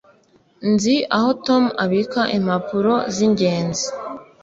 Nzi 0.71 0.95
aho 1.15 1.29
Tom 1.45 1.63
abika 1.83 2.21
impapuro 2.37 2.93
zingenzi. 3.15 3.87